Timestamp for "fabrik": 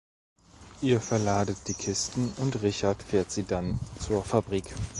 4.23-4.65